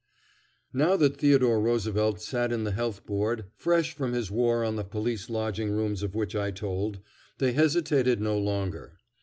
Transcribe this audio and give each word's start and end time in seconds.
Now 0.73 0.97
that 0.97 1.17
Theodore 1.17 1.61
Roosevelt 1.61 2.19
sat 2.23 2.51
in 2.51 2.63
the 2.63 2.71
Health 2.71 3.05
Board, 3.05 3.45
fresh 3.53 3.93
from 3.93 4.13
his 4.13 4.31
war 4.31 4.63
on 4.63 4.75
the 4.75 4.83
police 4.83 5.29
lodging 5.29 5.69
rooms 5.69 6.01
of 6.01 6.15
which 6.15 6.35
I 6.35 6.49
told, 6.49 6.97
they 7.37 7.53
hesitated 7.53 8.19
no 8.19 8.35
longer. 8.39 8.97